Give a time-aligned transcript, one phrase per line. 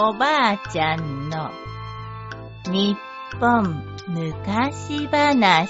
[0.00, 1.50] おばあちゃんの
[2.70, 2.96] 日
[3.40, 5.68] 本昔話。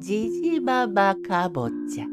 [0.00, 2.09] じじばばかぼちゃ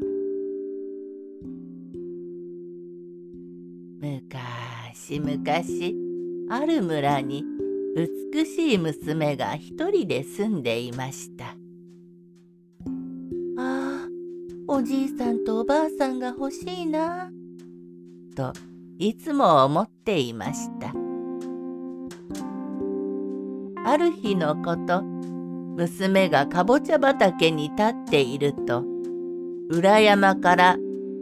[5.07, 5.95] しむかし
[6.49, 7.45] ある村に
[8.33, 11.45] 美しい娘が一人で住んでいました。
[11.45, 11.55] あ
[13.57, 14.07] あ
[14.67, 17.31] おじいさんとおばあさんが欲しいな。
[18.35, 18.51] と
[18.99, 20.93] いつも思っていました。
[23.85, 25.01] ある日のこと
[25.77, 28.83] 娘がかぼちゃ畑に立っていると
[29.69, 30.75] 裏山から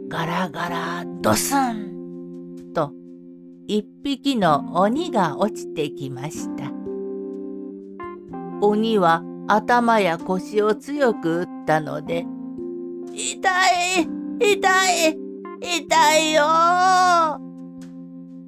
[0.08, 2.92] ガラガラドスンと
[3.68, 6.70] 一匹の鬼が落ちてきました。
[8.60, 12.24] 鬼は頭や腰を強く打ったので、
[13.12, 13.48] 痛
[13.98, 15.18] い痛い
[15.60, 17.40] 痛いよ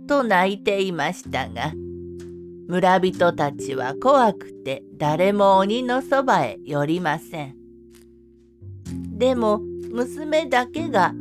[0.07, 1.73] と泣いていましたが、
[2.69, 7.57] 村人たちは怖くて誰も鬼のそばへ寄りません。
[9.19, 11.13] でも娘だけが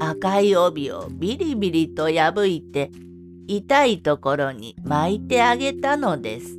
[0.00, 2.90] 赤い帯をビリビリと破いて
[3.46, 6.58] 痛いところに巻いてあげたのです。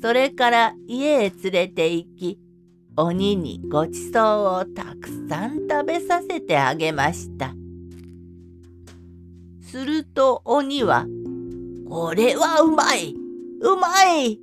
[0.00, 2.38] それから家へ連れて行き
[2.96, 4.22] 鬼にごちそう
[4.60, 7.54] をたくさん食べさせてあげました。
[9.62, 11.06] すると鬼は
[11.88, 13.16] 「これはうまい
[13.60, 14.38] うまい!」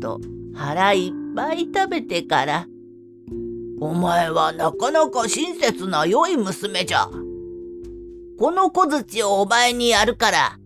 [0.00, 0.20] と
[0.54, 2.66] 腹いっぱい食べてから
[3.78, 7.08] 「お前はなかなか親切な良い娘じゃ。
[8.38, 10.58] この小槌をお前にやるから、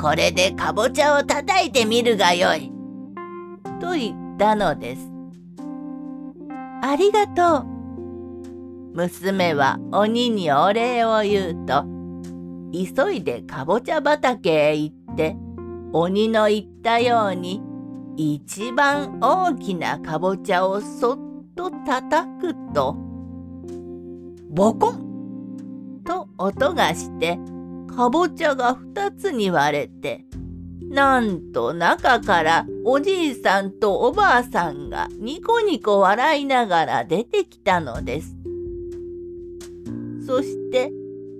[0.00, 2.72] これでかぼちゃを叩いてみるがよい。
[3.80, 5.10] と言ったのです。
[6.82, 7.66] ありがとう。
[8.94, 11.84] 娘は鬼にお礼を言うと、
[12.72, 15.36] 急いでかぼちゃ畑へ行って、
[15.92, 17.62] 鬼の言ったように、
[18.16, 21.18] 一番大きなかぼちゃをそっ
[21.54, 22.96] と叩くと、
[24.50, 25.07] ボコン
[26.38, 27.38] 音がして
[27.94, 30.24] かぼちゃが2つに割れて
[30.80, 38.34] なんと中からおじいさんとおばあさんがニコニコ笑いながら出てきたのです。
[40.26, 40.92] そして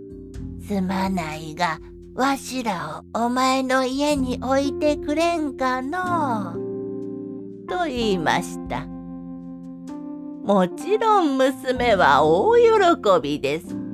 [0.66, 1.78] 「すまないが
[2.14, 8.86] わしらをお前の家に置いてくれんかのう」と言いました。
[10.44, 13.87] もちろん娘は大喜びです。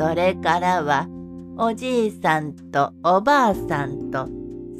[0.00, 1.06] それからは
[1.58, 4.28] おじいさんとおばあさんと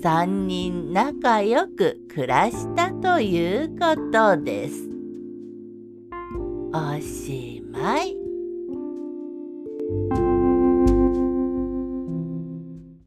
[0.03, 4.89] 3人仲良く暮らしたということです。
[6.73, 8.20] おしまい。